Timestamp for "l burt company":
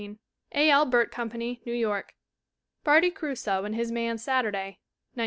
0.67-1.61